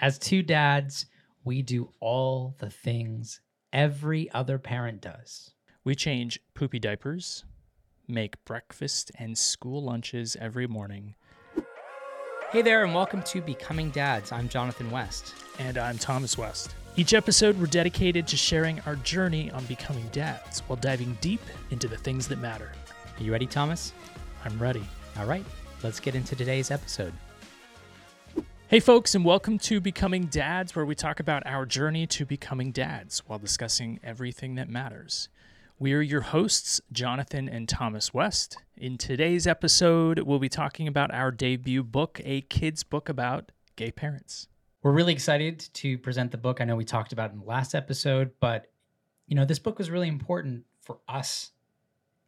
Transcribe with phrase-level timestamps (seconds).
[0.00, 1.06] As two dads,
[1.42, 3.40] we do all the things
[3.72, 5.50] every other parent does.
[5.82, 7.44] We change poopy diapers,
[8.06, 11.16] make breakfast and school lunches every morning.
[12.52, 14.30] Hey there, and welcome to Becoming Dads.
[14.30, 15.34] I'm Jonathan West.
[15.58, 16.76] And I'm Thomas West.
[16.94, 21.42] Each episode, we're dedicated to sharing our journey on becoming dads while diving deep
[21.72, 22.70] into the things that matter.
[23.18, 23.92] Are you ready, Thomas?
[24.44, 24.86] I'm ready.
[25.18, 25.44] All right,
[25.82, 27.12] let's get into today's episode.
[28.68, 32.70] Hey, folks, and welcome to Becoming Dads, where we talk about our journey to becoming
[32.70, 35.30] dads while discussing everything that matters.
[35.78, 38.58] We are your hosts, Jonathan and Thomas West.
[38.76, 43.90] In today's episode, we'll be talking about our debut book, a kid's book about gay
[43.90, 44.48] parents.
[44.82, 46.60] We're really excited to present the book.
[46.60, 48.66] I know we talked about it in the last episode, but
[49.26, 51.52] you know, this book was really important for us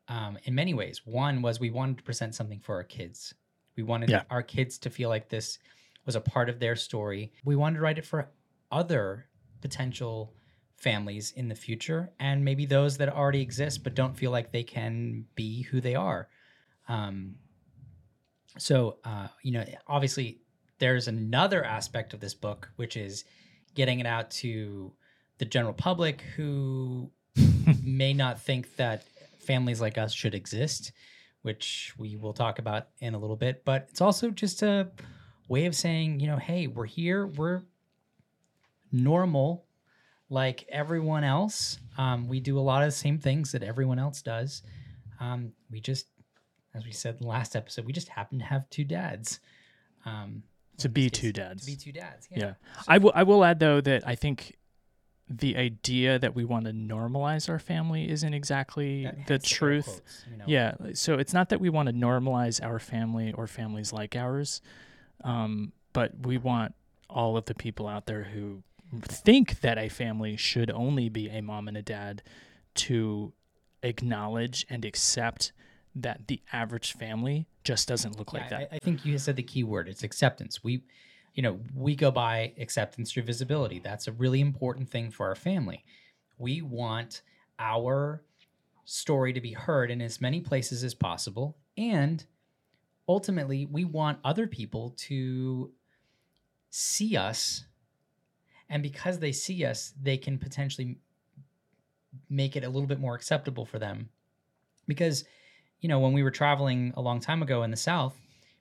[0.09, 1.02] um, in many ways.
[1.05, 3.34] One was we wanted to present something for our kids.
[3.77, 4.22] We wanted Yeah.
[4.30, 5.59] our kids to feel like this
[6.06, 7.32] was a part of their story.
[7.45, 8.30] We wanted to write it for
[8.70, 9.27] other
[9.60, 10.34] potential
[10.77, 14.62] families in the future and maybe those that already exist but don't feel like they
[14.62, 16.28] can be who they are.
[16.88, 17.36] Um,
[18.58, 20.41] so, uh, you know, obviously,
[20.78, 23.25] there's another aspect of this book, which is
[23.75, 24.92] getting it out to
[25.38, 27.10] the general public who
[27.84, 29.05] may not think that
[29.38, 30.92] families like us should exist,
[31.42, 33.64] which we will talk about in a little bit.
[33.64, 34.91] But it's also just a
[35.51, 37.62] way of saying, you know, hey, we're here, we're
[38.93, 39.65] normal
[40.31, 41.79] like everyone else.
[41.98, 44.62] Um, we do a lot of the same things that everyone else does.
[45.19, 46.06] Um, we just,
[46.73, 49.41] as we said in the last episode, we just happen to have two dads.
[50.06, 50.45] Um,
[50.78, 51.67] To be two dads.
[51.67, 52.28] To be two dads.
[52.31, 52.39] Yeah.
[52.39, 52.55] Yeah.
[52.87, 54.56] I will I will add though that I think
[55.28, 59.84] the idea that we want to normalize our family isn't exactly the truth.
[59.84, 60.45] quotes, you know.
[60.47, 60.75] Yeah.
[60.95, 64.62] So it's not that we want to normalize our family or families like ours,
[65.24, 66.74] um, but we want
[67.08, 68.62] all of the people out there who
[69.02, 72.22] think that a family should only be a mom and a dad
[72.74, 73.32] to
[73.82, 75.52] acknowledge and accept
[75.94, 78.69] that the average family just doesn't look like that.
[78.72, 79.88] I, I think you said the key word.
[79.88, 80.62] It's acceptance.
[80.62, 80.82] We,
[81.34, 83.80] you know, we go by acceptance through visibility.
[83.80, 85.84] That's a really important thing for our family.
[86.38, 87.22] We want
[87.59, 88.22] our
[88.84, 92.25] story to be heard in as many places as possible, and
[93.10, 95.71] ultimately, we want other people to
[96.71, 97.65] see us.
[98.69, 100.97] And because they see us, they can potentially
[102.28, 104.09] make it a little bit more acceptable for them.
[104.87, 105.25] Because
[105.81, 108.15] you know, when we were traveling a long time ago in the South,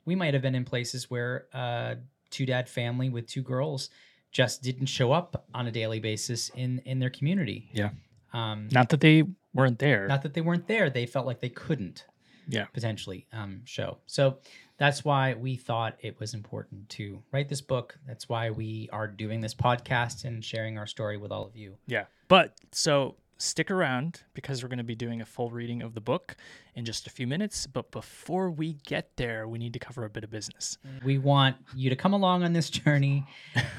[0.05, 1.97] we might have been in places where a
[2.31, 3.89] two dad family with two girls
[4.31, 7.69] just didn't show up on a daily basis in in their community.
[7.73, 7.89] Yeah.
[8.33, 9.23] Um, Not that they
[9.53, 10.07] weren't there.
[10.07, 12.05] not that they weren't there, they felt like they couldn't
[12.49, 12.65] yeah.
[12.73, 13.97] potentially um, show.
[14.05, 14.37] So
[14.77, 17.97] that's why we thought it was important to write this book.
[18.07, 21.75] That's why we are doing this podcast and sharing our story with all of you.
[21.87, 22.05] Yeah.
[22.27, 26.01] But so stick around because we're going to be doing a full reading of the
[26.01, 26.35] book
[26.75, 27.67] in just a few minutes.
[27.67, 30.77] But before we get there, we need to cover a bit of business.
[31.03, 33.25] We want you to come along on this journey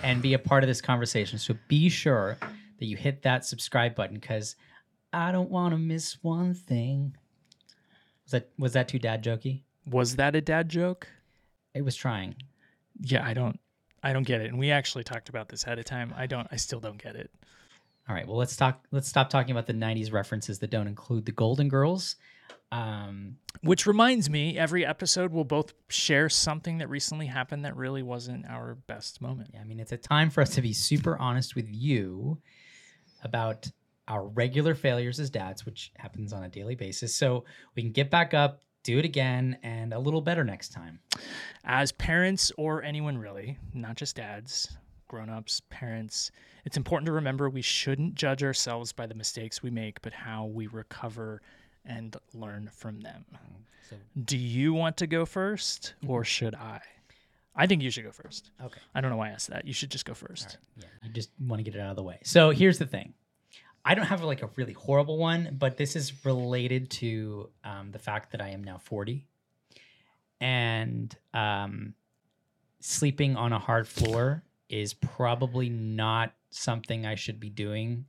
[0.02, 1.38] and be a part of this conversation.
[1.38, 4.56] So be sure that you hit that subscribe button because
[5.12, 7.16] I don't want to miss one thing.
[8.30, 9.62] Was that was that too dad jokey?
[9.86, 11.08] Was that a dad joke?
[11.74, 12.36] It was trying.
[13.00, 13.58] Yeah, I don't
[14.04, 14.50] I don't get it.
[14.50, 16.14] And we actually talked about this ahead of time.
[16.16, 17.32] I don't I still don't get it.
[18.08, 18.26] All right.
[18.26, 18.84] Well, let's talk.
[18.92, 22.16] Let's stop talking about the '90s references that don't include the Golden Girls.
[22.72, 28.04] Um, Which reminds me, every episode we'll both share something that recently happened that really
[28.04, 29.50] wasn't our best moment.
[29.54, 32.38] yeah, I mean, it's a time for us to be super honest with you
[33.24, 33.68] about
[34.10, 37.44] our regular failures as dads, which happens on a daily basis, so
[37.76, 40.98] we can get back up, do it again, and a little better next time.
[41.64, 44.76] as parents or anyone really, not just dads,
[45.08, 46.30] grown-ups, parents,
[46.64, 50.46] it's important to remember we shouldn't judge ourselves by the mistakes we make, but how
[50.46, 51.40] we recover
[51.84, 53.24] and learn from them.
[53.88, 56.10] So, Do you want to go first mm-hmm.
[56.10, 56.80] or should I?
[57.54, 58.50] I think you should go first.
[58.64, 58.80] okay.
[58.94, 59.66] I don't know why I asked that.
[59.66, 60.58] You should just go first.
[60.76, 62.18] Yeah, you just want to get it out of the way.
[62.22, 63.12] So here's the thing.
[63.84, 67.98] I don't have like a really horrible one, but this is related to um, the
[67.98, 69.26] fact that I am now 40
[70.40, 71.94] and um,
[72.80, 78.06] sleeping on a hard floor is probably not something I should be doing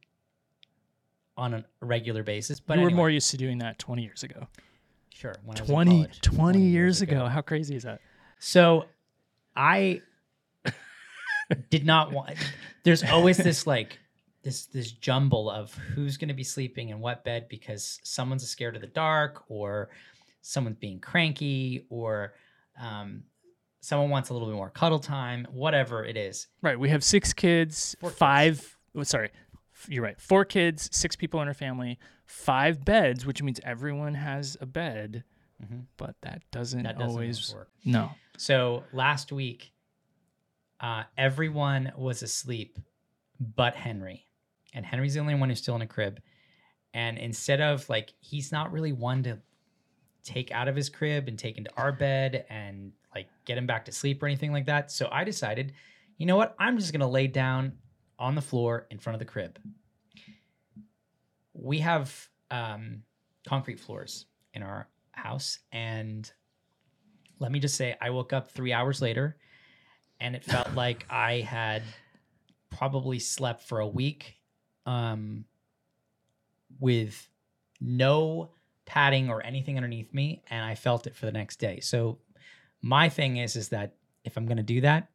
[1.37, 2.59] on a regular basis.
[2.59, 4.47] But you were anyway, more used to doing that 20 years ago.
[5.09, 5.35] sure.
[5.43, 7.27] When I was in 20, college, 20, years ago.
[7.27, 8.01] How crazy is that?
[8.39, 8.85] So
[9.55, 10.01] I
[11.69, 12.37] did not want
[12.83, 13.99] there's always this like
[14.43, 18.75] this this jumble of who's going to be sleeping in what bed because someone's scared
[18.75, 19.89] of the dark or
[20.41, 22.33] someone's being cranky or
[22.81, 23.23] um,
[23.81, 26.47] someone wants a little bit more cuddle time, whatever it is.
[26.61, 26.79] Right.
[26.79, 28.17] We have six kids, Four kids.
[28.17, 28.77] five.
[28.95, 29.29] oh, sorry,
[29.87, 30.19] you're right.
[30.19, 35.23] Four kids, six people in our family, five beds, which means everyone has a bed.
[35.63, 35.85] Mhm.
[35.97, 37.69] But that doesn't, That doesn't always work.
[37.85, 38.11] No.
[38.37, 39.71] So last week,
[40.79, 42.79] uh, everyone was asleep
[43.39, 44.25] but Henry.
[44.73, 46.21] And Henry's the only one who's still in a crib.
[46.93, 49.39] And instead of like, he's not really one to
[50.23, 53.85] take out of his crib and take into our bed and like get him back
[53.85, 54.91] to sleep or anything like that.
[54.91, 55.73] So I decided,
[56.17, 56.55] you know what?
[56.59, 57.73] I'm just going to lay down
[58.19, 59.57] on the floor in front of the crib.
[61.53, 63.03] We have um,
[63.47, 65.59] concrete floors in our house.
[65.71, 66.31] And
[67.39, 69.37] let me just say, I woke up three hours later
[70.19, 71.83] and it felt like I had
[72.69, 74.37] probably slept for a week
[74.85, 75.45] um,
[76.79, 77.27] with
[77.79, 78.51] no
[78.85, 80.43] padding or anything underneath me.
[80.49, 81.79] And I felt it for the next day.
[81.79, 82.19] So
[82.81, 85.09] my thing is, is that if I'm going to do that,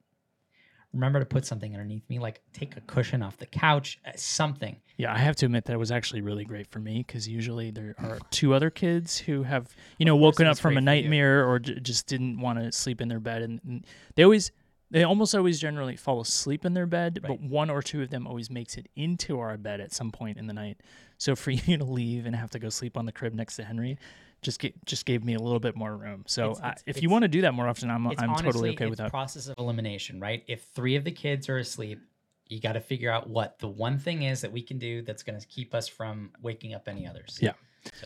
[0.92, 4.76] remember to put something underneath me, like take a cushion off the couch, uh, something.
[4.96, 7.94] Yeah, I have to admit that was actually really great for me because usually there
[7.98, 11.02] are two other kids who have, you know, woken up from a great for you.
[11.02, 14.52] nightmare or j- just didn't want to sleep in their bed, and, and they always,
[14.90, 18.26] they almost always generally fall asleep in their bed, but one or two of them
[18.26, 20.80] always makes it into our bed at some point in the night.
[21.18, 23.64] So for you to leave and have to go sleep on the crib next to
[23.64, 23.98] Henry,
[24.42, 26.24] just just gave me a little bit more room.
[26.26, 28.46] So It's- I, if you want to do that more often, I'm It's I'm honestly,
[28.46, 29.10] totally okay it's with that.
[29.10, 30.44] process of elimination, right?
[30.46, 32.00] If three of the kids are asleep,
[32.48, 35.24] you got to figure out what the one thing is that we can do that's
[35.24, 37.38] going to keep us from waking up any others.
[37.42, 37.52] Yeah.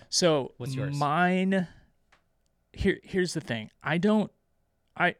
[0.08, 0.96] So What's yours?
[0.96, 1.66] Mine.
[2.72, 3.70] Here, here's the thing.
[3.82, 4.30] I don't.
[4.96, 5.16] I.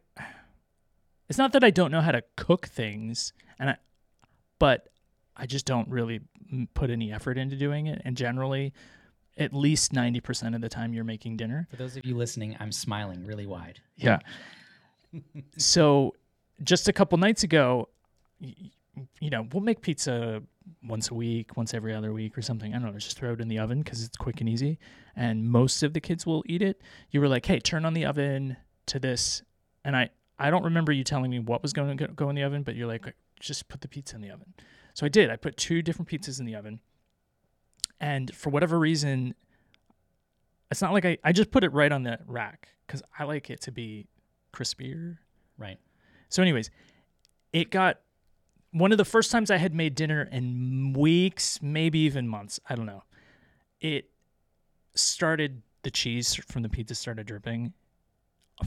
[1.30, 3.76] It's not that I don't know how to cook things, and I,
[4.58, 4.88] but
[5.36, 6.20] I just don't really
[6.74, 8.02] put any effort into doing it.
[8.04, 8.72] And generally,
[9.38, 11.68] at least ninety percent of the time, you're making dinner.
[11.70, 13.80] For those of you listening, I'm smiling really wide.
[13.96, 14.18] Yeah.
[15.56, 16.14] so,
[16.64, 17.88] just a couple nights ago,
[18.40, 20.42] you know, we'll make pizza
[20.82, 22.74] once a week, once every other week or something.
[22.74, 24.80] I don't know, just throw it in the oven because it's quick and easy.
[25.14, 26.82] And most of the kids will eat it.
[27.12, 28.56] You were like, hey, turn on the oven
[28.86, 29.42] to this.
[29.84, 32.42] And I, I don't remember you telling me what was going to go in the
[32.42, 34.54] oven, but you're like, just put the pizza in the oven.
[34.94, 35.30] So I did.
[35.30, 36.80] I put two different pizzas in the oven.
[38.00, 39.34] And for whatever reason,
[40.70, 43.50] it's not like I, I just put it right on the rack because I like
[43.50, 44.06] it to be
[44.54, 45.18] crispier.
[45.58, 45.78] Right.
[46.30, 46.70] So, anyways,
[47.52, 48.00] it got
[48.72, 52.58] one of the first times I had made dinner in weeks, maybe even months.
[52.68, 53.02] I don't know.
[53.80, 54.08] It
[54.94, 57.74] started, the cheese from the pizza started dripping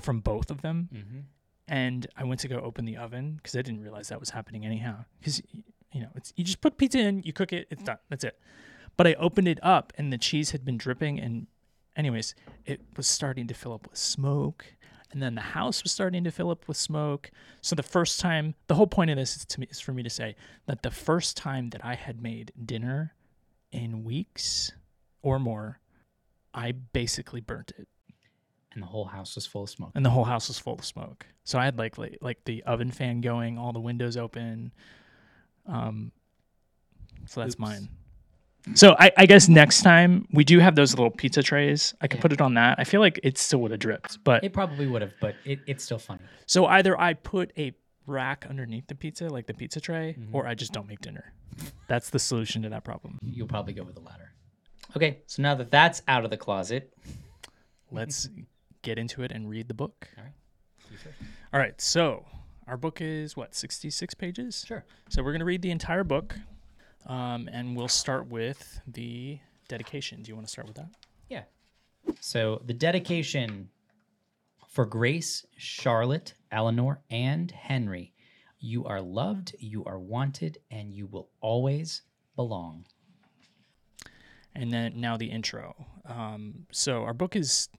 [0.02, 0.90] from both of them.
[0.94, 1.20] Mm-hmm.
[1.68, 4.66] And I went to go open the oven because I didn't realize that was happening
[4.66, 5.06] anyhow.
[5.20, 5.42] Because,
[5.92, 7.98] you know, it's you just put pizza in, you cook it, it's done.
[8.10, 8.38] That's it.
[8.98, 11.20] But I opened it up and the cheese had been dripping.
[11.20, 11.48] And,
[11.96, 14.66] anyways, it was starting to fill up with smoke
[15.14, 17.30] and then the house was starting to fill up with smoke.
[17.62, 20.02] So the first time, the whole point of this is to me is for me
[20.02, 23.14] to say that the first time that I had made dinner
[23.72, 24.72] in weeks
[25.22, 25.80] or more,
[26.54, 27.88] I basically burnt it,
[28.74, 29.92] And the whole house was full of smoke.
[29.96, 31.26] and the whole house was full of smoke.
[31.44, 34.72] So I had like like, like the oven fan going, all the windows open.
[35.68, 36.12] Um,
[37.28, 37.60] so that's Oops.
[37.60, 37.90] mine.
[38.76, 41.94] So I, I guess next time we do have those little pizza trays.
[42.02, 42.22] I could Yeah.
[42.22, 42.80] put it on that.
[42.80, 45.60] I feel like it still would have dripped, but It probably would have, but it,
[45.68, 46.22] it's still funny.
[46.46, 47.74] So either I put a
[48.08, 50.30] rack underneath the pizza, like the pizza tray, Mhm.
[50.34, 51.34] or I just don't make dinner.
[51.88, 53.20] That's the solution to that problem.
[53.22, 54.32] You'll probably go with the latter.
[54.96, 56.94] Okay, so now that that's out of the closet,
[57.92, 58.28] Let's
[58.84, 60.08] get into it and read the book.
[60.18, 60.34] All right.
[61.54, 61.82] All right.
[61.82, 62.26] So
[62.68, 64.64] our book is what, 66 pages?
[64.68, 64.86] Sure.
[65.10, 66.36] So we're going to read the entire book.
[67.08, 70.22] Um, and we'll start with the dedication.
[70.22, 70.90] Do you want to start with that?
[71.28, 71.44] Yeah.
[72.22, 73.70] So the dedication
[74.74, 78.14] for Grace, Charlotte, Eleanor, and Henry.
[78.60, 82.02] You are loved, you are wanted, and you will always
[82.36, 82.86] belong.
[84.56, 85.76] And then now the intro.
[86.06, 87.70] Um, so our book is,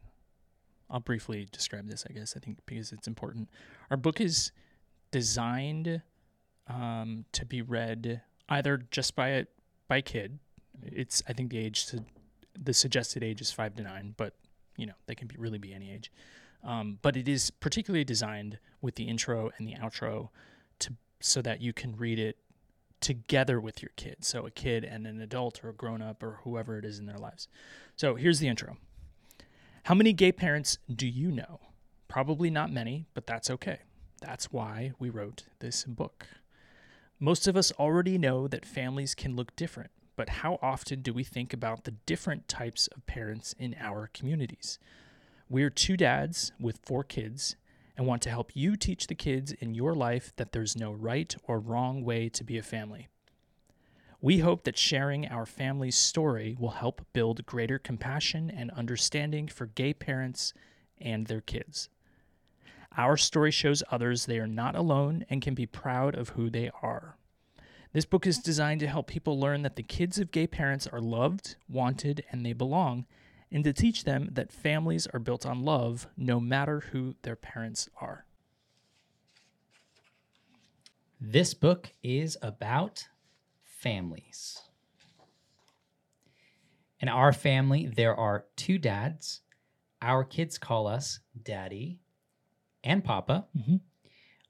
[0.90, 3.48] I'll briefly describe this, I guess, I think, because it's important.
[3.90, 4.52] Our book is
[5.10, 6.02] designed
[6.66, 9.46] um, to be read either just by a
[9.88, 10.38] by kid.
[10.82, 12.04] It's I think the age to
[12.60, 14.34] the suggested age is five to nine, but
[14.76, 16.10] you know they can be really be any age.
[16.62, 20.30] Um, but it is particularly designed with the intro and the outro
[20.80, 22.38] to so that you can read it
[23.00, 24.24] together with your kid.
[24.24, 27.06] So a kid and an adult or a grown up or whoever it is in
[27.06, 27.48] their lives.
[27.96, 28.78] So here's the intro.
[29.84, 31.60] How many gay parents do you know?
[32.08, 33.80] Probably not many, but that's okay.
[34.22, 36.26] That's why we wrote this book.
[37.20, 41.22] Most of us already know that families can look different, but how often do we
[41.22, 44.78] think about the different types of parents in our communities?
[45.50, 47.56] We're two dads with four kids,
[47.94, 51.36] and want to help you teach the kids in your life that there's no right
[51.46, 53.08] or wrong way to be a family.
[54.24, 59.66] We hope that sharing our family's story will help build greater compassion and understanding for
[59.66, 60.54] gay parents
[60.98, 61.90] and their kids.
[62.96, 66.70] Our story shows others they are not alone and can be proud of who they
[66.80, 67.18] are.
[67.92, 71.02] This book is designed to help people learn that the kids of gay parents are
[71.02, 73.04] loved, wanted, and they belong,
[73.52, 77.90] and to teach them that families are built on love no matter who their parents
[78.00, 78.24] are.
[81.20, 83.08] This book is about
[83.84, 84.62] families.
[87.00, 89.42] In our family, there are two dads.
[90.00, 92.00] Our kids call us daddy
[92.82, 93.46] and papa.
[93.54, 93.80] Mhm.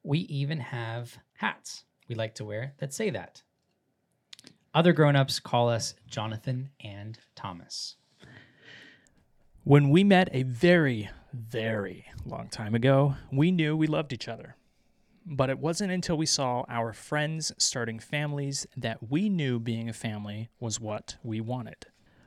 [0.05, 3.43] We even have hats we like to wear that say that.
[4.73, 7.97] Other grown-ups call us Jonathan and Thomas.
[9.65, 14.57] When we met a very, very long time ago, we knew we loved each other.
[15.27, 19.95] But it wasn't until we saw our friends starting families that we knew being a
[19.95, 21.87] family was what we wanted.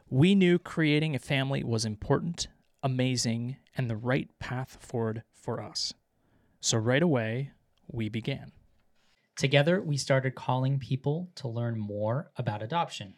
[0.09, 2.47] We knew creating a family was important,
[2.81, 5.93] amazing, and the right path forward for us.
[6.59, 7.51] So right away,
[7.87, 8.51] we began.
[9.35, 13.13] Together, we started calling people to learn more about adoption.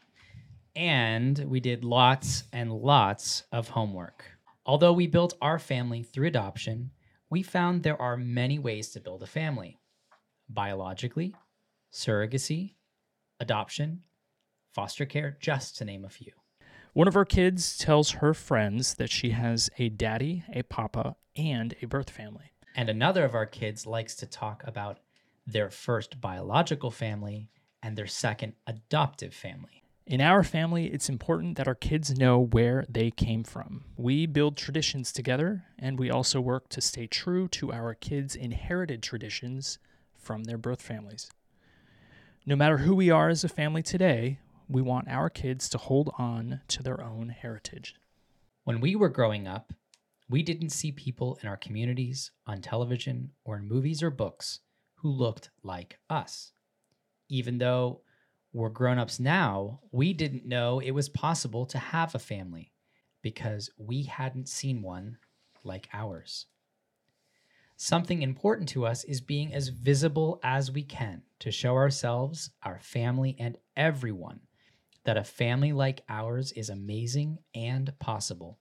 [0.75, 4.25] And we did lots and lots of homework.
[4.65, 6.91] Although we built our family through adoption,
[7.29, 9.77] we found there are many ways to build a family
[10.49, 11.35] biologically,
[11.93, 12.73] surrogacy,
[13.39, 14.01] adoption,
[14.73, 16.31] foster care, just to name a few.
[16.93, 21.75] One of our kids tells her friends that she has a daddy, a papa, and
[21.81, 22.51] a birth family.
[22.75, 24.99] And another of our kids likes to talk about
[25.45, 27.51] their first biological family
[27.83, 29.78] and their second adoptive family.
[30.09, 33.83] In our family, it's important that our kids know where they came from.
[33.95, 39.03] We build traditions together, and we also work to stay true to our kids' inherited
[39.03, 39.77] traditions
[40.17, 41.29] from their birth families.
[42.43, 46.09] No matter who we are as a family today, we want our kids to hold
[46.17, 47.93] on to their own heritage.
[48.63, 49.73] When we were growing up,
[50.27, 54.61] we didn't see people in our communities, on television, or in movies or books
[54.95, 56.53] who looked like us.
[57.29, 58.01] Even though
[58.51, 62.71] we're grown ups now, we didn't know it was possible to have a family
[63.21, 65.17] because we hadn't seen one
[65.63, 66.47] like ours.
[67.77, 72.79] Something important to us is being as visible as we can to show ourselves, our
[72.81, 74.41] family, and everyone
[75.05, 78.57] that a family like ours is amazing and possible.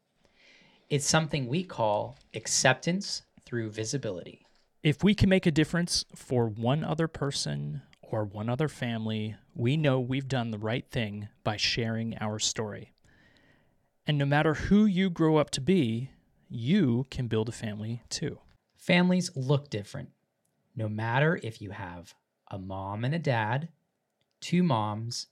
[0.88, 4.47] It's something we call acceptance through visibility.
[4.83, 9.76] If we can make a difference for one other person or one other family, we
[9.76, 12.92] know we've done the right thing by sharing our story.
[14.06, 16.10] And no matter who you grow up to be,
[16.48, 18.38] you can build a family too.
[18.78, 20.08] Families look different.
[20.74, 22.14] No matter if you have
[22.50, 23.68] a mom and a dad,
[24.40, 25.26] two moms,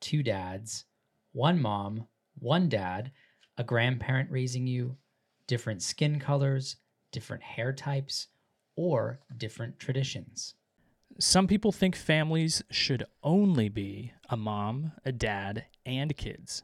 [0.00, 0.84] two dads,
[1.32, 3.12] one mom, one dad,
[3.56, 4.96] a grandparent raising you,
[5.46, 6.76] different skin colors,
[7.12, 8.28] different hair types,
[8.74, 10.54] or different traditions.
[11.18, 16.62] Some people think families should only be a mom, a dad, and kids.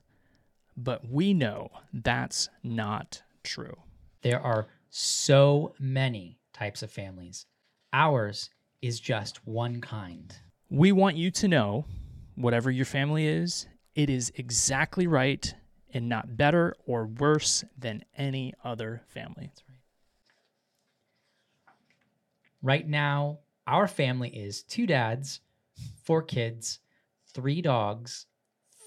[0.76, 3.76] But we know that's not true.
[4.23, 7.47] There are so many types of families.
[7.94, 8.50] Ours
[8.82, 10.35] is just one kind.
[10.68, 11.87] We want you to know
[12.35, 15.54] whatever your family is, it is exactly right
[15.94, 19.49] and not better or worse than any other family.
[19.49, 19.76] That's right.
[22.62, 25.40] Right now, our family is two dads,
[26.04, 26.81] four kids,
[27.33, 28.26] three dogs,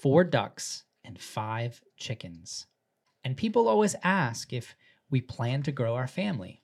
[0.02, 2.66] four ducks, and five chickens.
[3.24, 4.76] And people always ask if
[5.10, 6.62] we plan to grow our family.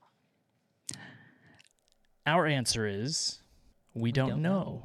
[2.26, 3.40] Our answer is
[3.94, 4.84] we, don't, don't know.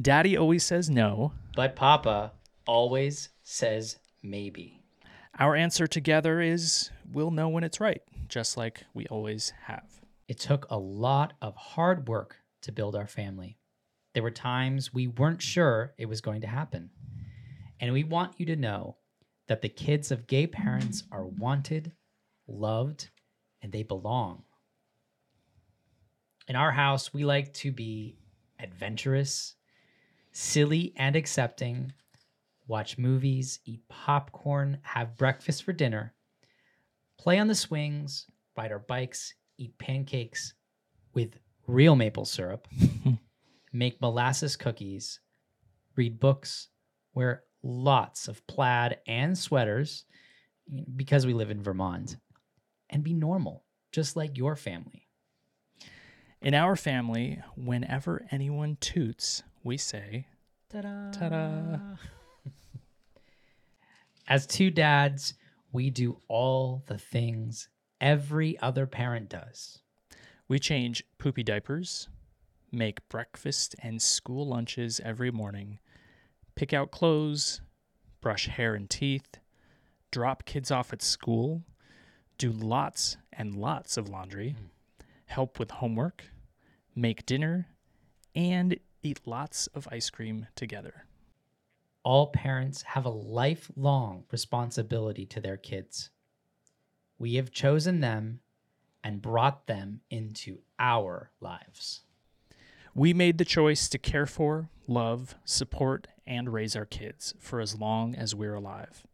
[0.00, 1.32] Daddy always says no.
[1.54, 2.32] But Papa
[2.66, 4.82] always says maybe.
[5.38, 9.84] Our answer together is we'll know when it's right, just like we always have.
[10.28, 13.58] It took a lot of hard work to build our family.
[14.12, 16.90] There were times we weren't sure it was going to happen.
[17.80, 18.96] And we want you to know
[19.48, 21.92] that the kids of gay parents are wanted,
[22.46, 23.10] loved,
[23.62, 24.42] and they belong.
[26.48, 28.16] In our house, we like to be
[28.58, 29.54] adventurous,
[30.32, 31.92] silly, and accepting,
[32.66, 36.14] watch movies, eat popcorn, have breakfast for dinner,
[37.18, 40.54] play on the swings, ride our bikes, eat pancakes
[41.14, 42.68] with real maple syrup,
[43.72, 45.20] make molasses cookies,
[45.96, 46.68] read books,
[47.14, 50.04] wear lots of plaid and sweaters
[50.94, 52.16] because we live in Vermont,
[52.90, 55.08] and be normal, just like your family.
[56.40, 60.26] In our family, whenever anyone toots, we say,
[60.70, 61.10] Ta-da.
[61.12, 61.78] Ta-da.
[64.28, 65.34] As two dads,
[65.72, 67.68] we do all the things
[68.00, 69.78] every other parent does.
[70.48, 72.08] We change poopy diapers,
[72.70, 75.80] make breakfast and school lunches every morning,
[76.54, 77.60] pick out clothes,
[78.20, 79.38] brush hair and teeth,
[80.12, 81.64] drop kids off at school,
[82.38, 84.66] do lots and lots of laundry, hmm.
[85.26, 86.24] help with homework,
[86.94, 87.66] make dinner,
[88.34, 91.06] and eat lots of ice cream together.
[92.04, 96.10] All parents have a lifelong responsibility to their kids.
[97.18, 98.40] We have chosen them
[99.06, 102.00] and brought them into our lives.
[102.92, 107.78] We made the choice to care for, love, support, and raise our kids for as
[107.78, 109.06] long as we're alive.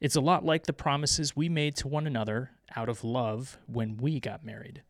[0.00, 3.98] It's a lot like the promises we made to one another out of love when
[3.98, 4.82] we got married.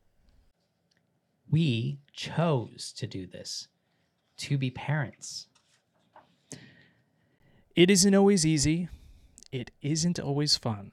[1.51, 3.67] We chose to do this,
[4.37, 5.49] to be parents.
[7.75, 8.89] It isn't always easy,
[9.51, 10.93] it isn't always fun,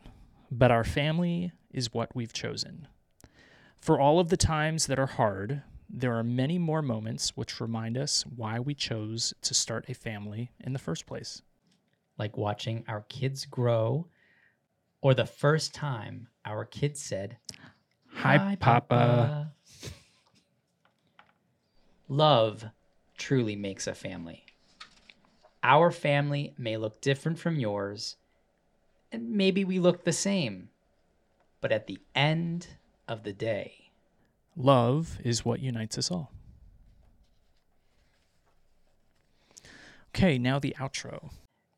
[0.50, 2.88] but our family is what we've chosen.
[3.86, 8.00] For all of the times that are hard, there are many more moments which remind
[8.00, 11.44] us why we chose to start a family in the first place.
[12.18, 14.08] like watching our kids grow,
[15.02, 17.38] or the first time our kids said,
[18.08, 19.54] Hi, Papa.
[22.08, 22.66] Love
[23.20, 24.46] truly makes a family.
[25.62, 28.16] Our family may look different from yours,
[29.12, 30.70] and maybe we look the same,
[31.62, 32.66] but at the end
[33.08, 33.86] of the day,
[34.56, 36.32] Love is what unites us all.
[40.16, 41.30] Okay, now the outro.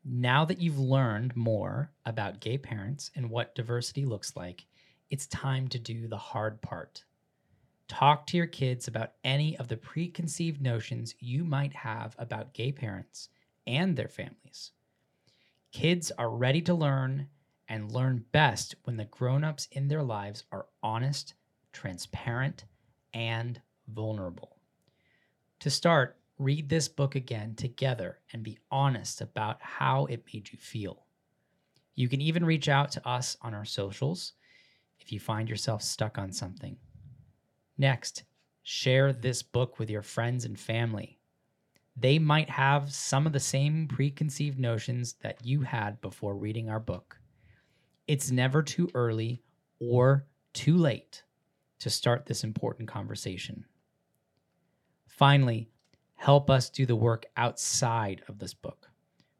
[0.04, 4.64] Now that you've learned more about gay parents and what diversity looks like,
[5.10, 7.04] it's time to do the hard part.
[7.88, 12.70] Talk to your kids about any of the preconceived notions you might have about gay
[12.70, 13.28] parents
[13.66, 14.70] and their families.
[15.72, 17.28] Kids are ready to learn
[17.68, 21.34] and learn best when the grown-ups in their lives are honest,
[21.72, 22.64] transparent,
[23.12, 24.56] and vulnerable.
[25.60, 30.58] To start, read this book again together and be honest about how it made you
[30.58, 31.04] feel.
[31.94, 34.34] You can even reach out to us on our socials
[35.00, 36.76] if you find yourself stuck on something.
[37.76, 38.22] Next,
[38.62, 41.18] share this book with your friends and family.
[41.96, 46.78] They might have some of the same preconceived notions that you had before reading our
[46.78, 47.18] book.
[48.08, 49.42] It's never too early
[49.80, 51.22] or too late
[51.80, 53.66] to start this important conversation.
[55.06, 55.68] Finally,
[56.14, 58.88] help us do the work outside of this book.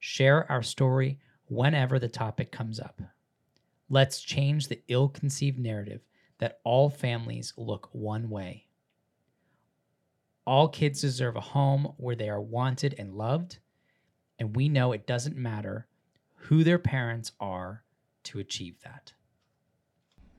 [0.01, 3.01] Share our story whenever the topic comes up.
[3.89, 6.03] Let's change the ill conceived narrative
[6.37, 8.67] that all families look one way.
[10.47, 13.61] All kids deserve a home where they are wanted and loved,
[14.39, 15.87] and we know it doesn't matter
[16.35, 17.83] who their parents are
[18.29, 19.13] to achieve that.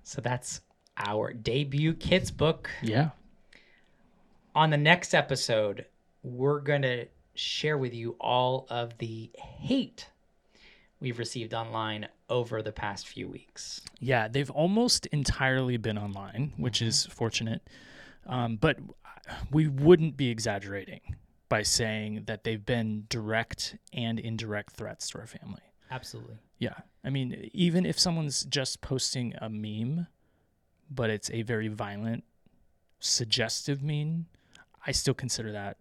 [0.04, 0.62] So that's
[0.98, 3.12] our debut kids book Yeah.
[4.56, 5.86] on the next episode,
[6.24, 10.10] we're going to share with you all of the hate
[11.00, 13.80] we've received online over the past few weeks.
[14.00, 17.62] Yeah, they've almost entirely been online, which is fortunate.
[18.26, 18.78] Um, but
[19.52, 21.16] we wouldn't be exaggerating
[21.48, 25.62] by saying that they've been direct and indirect threats to our family.
[25.90, 26.36] Absolutely.
[26.60, 26.76] Yeah.
[27.04, 30.08] I mean, even if someone's just posting a meme,
[30.92, 32.24] but it's a very violent,
[33.00, 34.26] suggestive meme,
[34.86, 35.78] I still consider that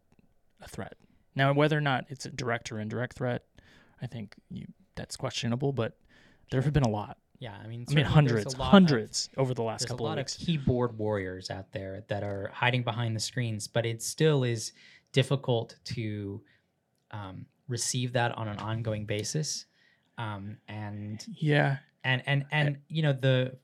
[0.63, 0.95] a threat.
[1.35, 3.45] Now, whether or not it's a direct or indirect threat,
[4.01, 5.97] I think you, that's questionable, but
[6.51, 7.19] there have been a lot.
[7.41, 10.35] Yeah, I mean, I mean, hundreds, lot of- hundreds over the last couple of weeks.
[10.37, 13.87] There's a lot of keyboard warriors out there that are hiding behind the screens, but
[13.87, 14.73] it still is
[15.13, 16.41] difficult to
[17.13, 19.67] um, receive that on an ongoing basis.
[20.19, 21.77] Um, and yeah.
[22.05, 23.57] and and and you know the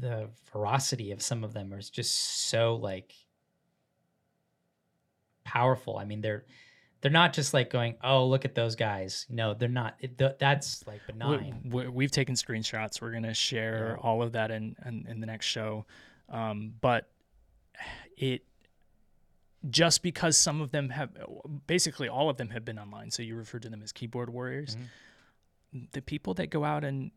[0.00, 3.14] the ferocity of some of them is just so like
[5.44, 6.44] powerful i mean they're
[7.00, 10.32] they're not just like going oh look at those guys no they're not it, th-
[10.40, 13.00] that's like benign We, have taken screenshots.
[13.00, 14.02] We're gonna share Yeah.
[14.02, 15.86] all of that in, in in the next show.
[16.28, 17.08] Um, but
[18.16, 18.42] it
[19.70, 21.10] just because some of them have
[21.68, 23.10] basically all of them have been online.
[23.12, 24.74] So you refer to them as keyboard warriors.
[24.74, 24.84] Mhm.
[25.92, 27.10] The people that go out and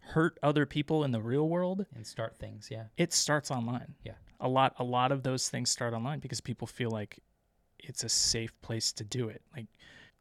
[0.00, 3.94] hurt other people in the real world, and start things yeah it starts online.
[4.04, 4.12] Yeah.
[4.40, 7.20] A lot a lot of those things start online because people feel like
[7.78, 9.42] it's a safe place to do it.
[9.54, 9.66] Like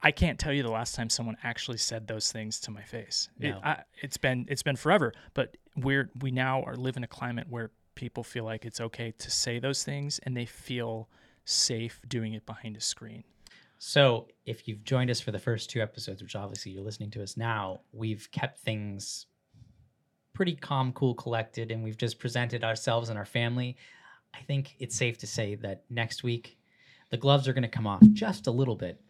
[0.04, 3.30] I can't tell you the last time someone actually said those things to my face.
[3.40, 7.08] It, I, it's been it's been forever, but we're we now are live in a
[7.08, 11.10] climate where people feel like it's okay to say those things and they feel
[11.46, 13.24] safe doing it behind a screen.
[13.86, 17.24] So, if you've joined us for the first two episodes, which obviously you're listening to
[17.24, 19.26] us now, we've kept things
[20.34, 23.76] pretty calm, cool, collected, and we've just presented ourselves and our family.
[24.36, 26.60] I think it's safe to say that next week
[27.10, 29.02] the gloves are going to come off just a little bit,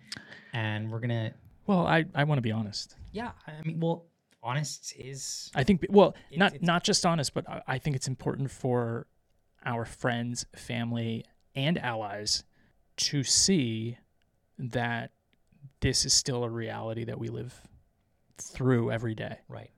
[0.53, 1.33] and we're going to.
[1.67, 2.95] Well, I, I want to be honest.
[3.11, 4.05] Yeah, I mean, well,
[4.41, 5.51] honest is.
[5.53, 8.49] I think well, It- not it's- not just honest, but I, I think it's important
[8.51, 9.05] for
[9.65, 12.45] our friends, family, and allies
[12.95, 13.97] to see
[14.61, 15.11] that
[15.81, 17.61] this is still a reality that we live
[18.37, 19.71] through every day, Right.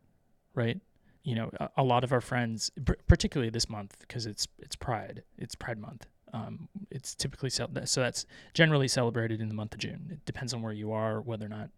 [0.53, 0.79] right?
[1.23, 4.75] You know, a, a lot of our friends, pr- particularly this month, because it's it's
[4.75, 6.07] Pride, it's Pride Month.
[6.33, 10.09] Um, it's typically so that's generally celebrated in the month of June.
[10.11, 11.69] It depends on where you are, whether or not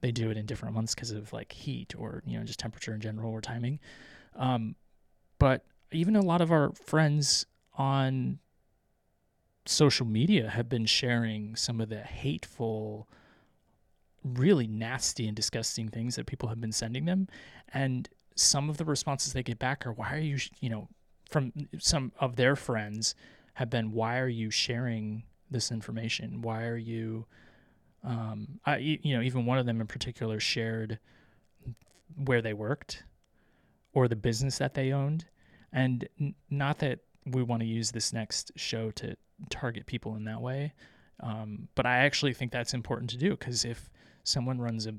[0.00, 2.94] they do it in different months because of like heat or you know just temperature
[2.94, 3.78] in general or timing.
[4.36, 4.74] Um,
[5.38, 7.44] but even a lot of our friends
[7.76, 8.38] on
[9.68, 13.06] social media have been sharing some of the hateful,
[14.24, 17.28] really nasty and disgusting things that people have been sending them,
[17.74, 20.88] and some of the responses they get back are, "Why are you, sh-" you know,
[21.28, 23.14] from some of their friends
[23.54, 26.40] have been, "Why are you sharing this information?
[26.40, 27.26] Why are you?"
[28.02, 30.98] Um, I, you know, even one of them in particular shared
[32.16, 33.04] where they worked
[33.92, 35.26] or the business that they owned,
[35.72, 39.16] and n- not that we want to use this next show to
[39.50, 40.72] target people in that way,
[41.20, 43.90] um, but I actually think that's important to do because if
[44.24, 44.94] someone runs a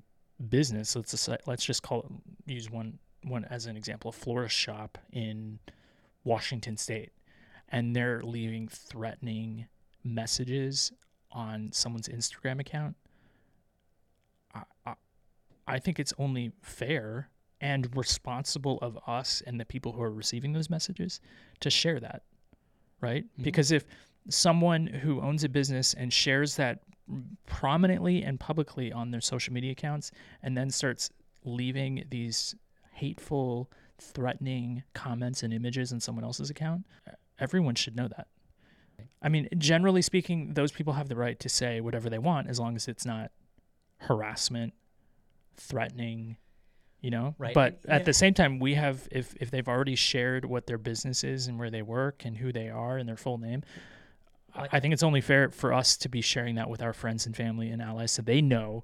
[0.49, 4.55] business, let's just, let's just call it use one one as an example, a florist
[4.55, 5.59] shop in
[6.23, 7.11] Washington State,
[7.67, 9.67] and they're leaving threatening
[10.05, 10.91] messages
[11.31, 12.95] on someone's Instagram account.
[14.55, 14.93] I, I,
[15.67, 17.29] I think it's only fair
[17.61, 21.19] and responsible of us and the people who are receiving those messages
[21.59, 22.23] to share that,
[23.01, 23.25] right?
[23.37, 23.43] Mhm.
[23.43, 23.85] Because if
[24.29, 26.79] someone who owns a business and shares that
[27.45, 30.11] prominently and publicly on their social media accounts
[30.43, 31.09] and then starts
[31.43, 32.55] leaving these
[32.93, 36.85] hateful, threatening comments and images on someone else's account,
[37.39, 38.27] everyone should know that.
[39.21, 42.59] I mean, generally speaking, those people have the right to say whatever they want as
[42.59, 43.31] long as it's not
[43.97, 44.73] harassment,
[45.55, 46.37] threatening,
[47.01, 47.35] you know.
[47.37, 47.53] Right.
[47.53, 47.95] But Yeah.
[47.95, 51.47] at the same time, we have if if they've already shared what their business is
[51.47, 53.63] and where they work and who they are and their full name,
[54.61, 57.25] Like- I think it's only fair for us to be sharing that with our friends
[57.25, 58.83] and family and allies so they know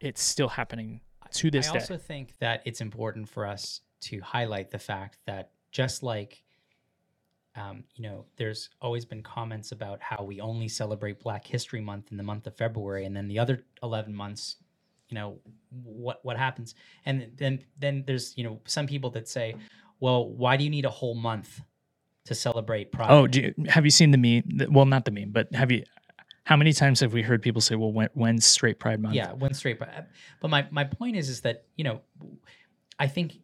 [0.00, 1.00] it's still happening
[1.32, 1.78] to this I day.
[1.78, 6.42] I also think that it's important for us to highlight the fact that just like,
[7.56, 12.10] um, you know, there's always been comments about how we only celebrate Black History Month
[12.10, 14.56] in the month of February, and then the other 11 months,
[15.08, 15.38] you know,
[15.70, 16.74] what what happens?
[17.06, 19.54] And then then there's you know some people that say,
[20.00, 21.60] well, why do you need a whole month
[22.24, 23.10] to celebrate Pride?
[23.10, 24.72] Oh, do you, have you seen the meme?
[24.72, 25.84] Well, not the meme, but have you?
[26.44, 29.32] How many times have we heard people say, "Well, when, when's Straight Pride Month?" Yeah,
[29.32, 29.78] one straight.
[29.78, 30.06] Pride?
[30.40, 32.00] but my my point is is that you know,
[32.98, 33.34] I think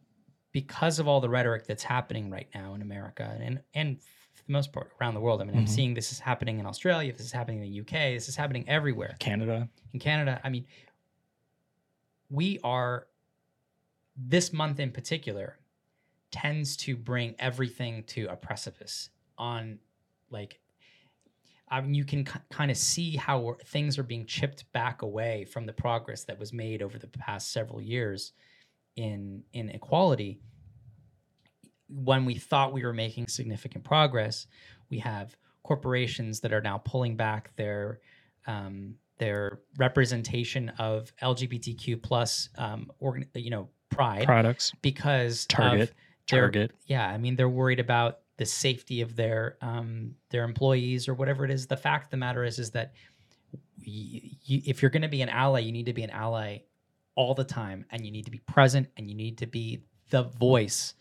[0.51, 4.01] because of all the rhetoric that's happening right now in America and and
[4.33, 5.41] for the most part around the world.
[5.41, 5.69] I mean, I'm Mhm.
[5.69, 7.11] seeing this is happening in Australia.
[7.11, 8.13] This is happening in the UK.
[8.13, 9.67] This is happening everywhere Canada.
[9.93, 10.39] in Canada.
[10.43, 10.65] I mean,
[12.29, 13.07] we are
[14.15, 15.57] this month in particular
[16.31, 19.79] tends to bring everything to a precipice on
[20.29, 20.59] like
[21.73, 25.65] I mean, you can kind of see how things are being chipped back away from
[25.65, 28.33] the progress that was made over the past several years
[28.97, 30.41] in in equality.
[31.87, 34.47] When we thought we were making significant progress,
[34.89, 37.99] we have corporations that are now pulling back their
[38.47, 44.73] um, their representation of LGBTQ plus um, organ, you know pride Products.
[44.81, 45.89] because Target.
[45.89, 45.95] their-
[46.39, 46.71] Target.
[46.87, 51.45] yeah, I mean they're worried about the safety of their um, their employees or whatever
[51.45, 51.67] it is.
[51.67, 52.93] The fact of the matter is is that
[53.85, 56.59] y you, if you're going to be an ally, you need to be an ally
[57.15, 60.23] all the time, and you need to be present, and you need to be the
[60.23, 60.93] voice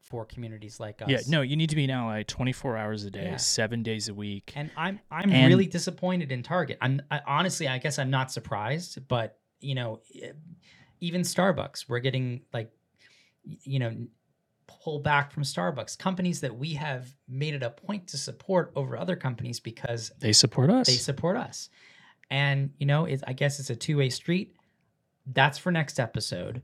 [0.00, 1.08] for communities like us.
[1.08, 3.36] Yeah, no, you need to be an ally 24 hours a day, Yeah.
[3.36, 4.52] seven days a week.
[4.56, 6.78] And I'm I'm And- really disappointed in Target.
[6.80, 10.00] I'm I, honestly, I guess I'm not surprised, but you know,
[11.00, 12.70] even Starbucks, we're getting like,
[13.44, 13.94] you know,
[14.82, 18.96] pull back from Starbucks, companies that we have made it a point to support over
[18.96, 20.86] other companies because They support us.
[20.88, 21.68] they support us.
[22.30, 24.56] And you know, it's, I guess it's a two way street.
[25.26, 26.62] That's for next episode.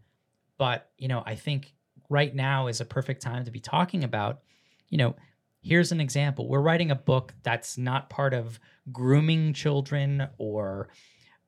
[0.56, 1.74] But you know, I think
[2.08, 4.40] right now is a perfect time to be talking about.
[4.88, 5.16] You know,
[5.60, 6.48] here's an example.
[6.48, 8.58] We're writing a book that's not part of
[8.90, 10.88] grooming children or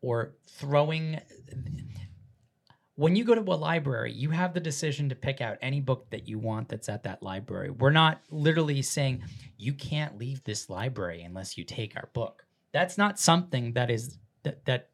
[0.02, 1.20] or throwing
[3.00, 6.10] when you go to a library, you have the decision to pick out any book
[6.10, 7.70] that you want that's at that library.
[7.70, 9.22] We're not literally saying
[9.56, 12.44] you can't leave this library unless you take our book.
[12.72, 14.90] That's not something that is that that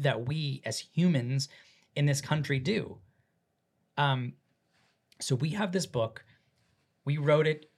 [0.00, 1.48] that we as humans
[1.96, 2.98] in this country do.
[3.96, 4.34] Um,
[5.18, 6.22] so we have this book.
[7.06, 7.70] We wrote it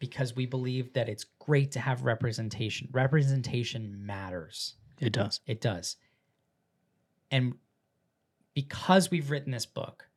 [0.00, 2.88] because we believe that it's great to have representation.
[2.90, 4.74] Representation matters.
[5.00, 5.38] It does.
[5.46, 5.98] It does.
[7.30, 7.54] And
[8.54, 10.08] because we've written this book,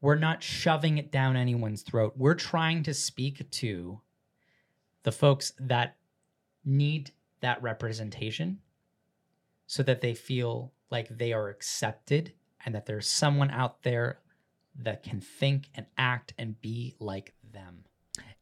[0.00, 2.14] we're not shoving it down anyone's throat.
[2.16, 4.00] We're trying to speak to
[5.02, 5.96] the folks that
[6.64, 8.60] need that representation
[9.66, 12.32] so that they feel like they are accepted
[12.64, 14.20] and that there's someone out there
[14.78, 17.84] that can think and act and be like them.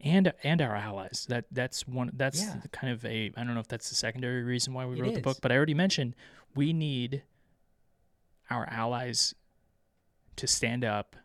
[0.00, 1.26] And and our allies.
[1.28, 2.60] That that's one that's Yeah.
[2.72, 5.14] kind of a I don't know if that's the secondary reason why we It wrote
[5.14, 6.14] the book, but I already mentioned
[6.54, 7.22] we need
[8.50, 9.35] our allies
[10.37, 11.16] to stand up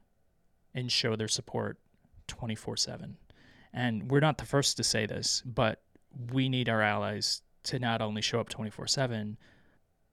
[0.73, 1.79] and show their support
[2.27, 3.17] 24/7.
[3.73, 5.81] And we're not the first to say this, but
[6.31, 9.37] we need our allies to not only show up 24/7,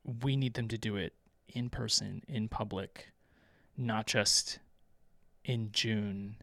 [0.05, 1.15] we need them to do it
[1.49, 3.13] in person, in public,
[3.77, 4.59] not just
[5.45, 6.37] in June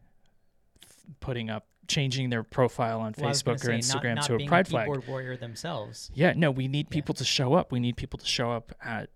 [1.20, 4.24] putting up changing their profile on Well, I was gonna Facebook or say, Instagram not
[4.26, 4.88] to a pride flag.
[5.06, 6.10] warrior themselves.
[6.14, 6.94] Yeah, no, we need Yeah.
[6.94, 7.70] people to show up.
[7.72, 9.10] We need people to show up at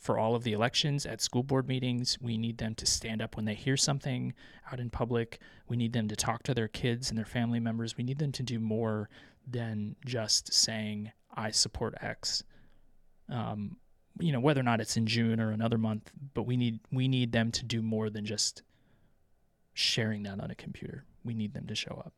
[0.00, 2.18] for all of the elections, at school board meetings.
[2.20, 4.34] We need them to stand up when they hear something
[4.70, 5.40] out in public.
[5.68, 7.96] We need them to talk to their kids and their family members.
[7.96, 9.08] We need them to do more
[9.46, 12.42] than just saying I support X.
[13.28, 13.76] Um,
[14.20, 17.08] you know, whether or not it's in June or another month, but we need we
[17.08, 18.62] need them to do more than just
[19.72, 21.04] sharing that on a computer.
[21.24, 22.12] We need them to show up.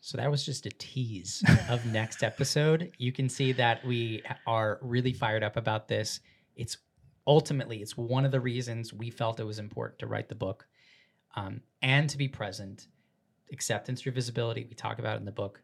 [0.00, 2.90] So that was just a tease of next episode.
[2.98, 6.20] You can see that we are really fired up about this.
[6.56, 6.78] It's
[7.26, 10.66] ultimately it's one of the reasons we felt it was important to write the book
[11.36, 12.88] um, and to be present.
[13.52, 15.60] Acceptance through visibility we talk about in the book,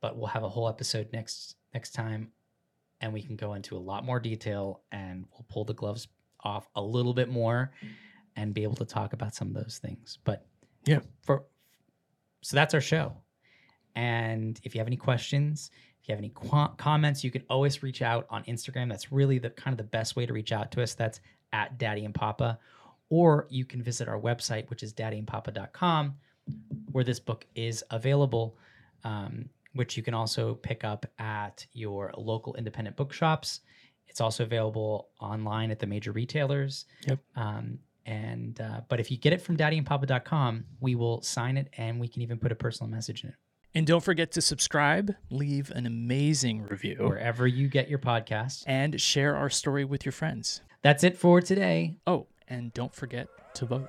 [0.00, 2.30] but we'll have a whole episode next next time,
[3.00, 6.06] and we can go into a lot more detail and we'll pull the gloves
[6.44, 7.72] off a little bit more
[8.36, 10.18] and be able to talk about some of those things.
[10.22, 10.46] But
[10.86, 11.00] Yeah.
[11.22, 11.46] for
[12.42, 13.16] so that's our show.
[13.96, 15.70] And if you have any questions,
[16.04, 18.90] if you have any qu- comments, you can always reach out on Instagram.
[18.90, 20.92] That's really the kind of the best way to reach out to us.
[20.92, 21.20] That's
[21.54, 22.58] at Daddy and Papa.
[23.08, 26.14] Or you can visit our website, which is daddyandpapa.com,
[26.92, 28.58] where this book is available,
[29.04, 33.60] um, which you can also pick up at your local independent bookshops.
[34.06, 36.84] It's also available online at the major retailers.
[37.06, 37.18] Yep.
[37.34, 41.98] Um, and uh, but if you get it from daddyandpapa.com, we will sign it and
[41.98, 43.36] we can even put a personal message in it.
[43.74, 46.96] And don't forget to subscribe, leave an amazing review.
[47.00, 48.62] wherever you get your podcasts.
[48.66, 50.62] and share our story with your friends.
[50.82, 51.96] That's it for today.
[52.06, 53.88] Oh, and don't forget to vote.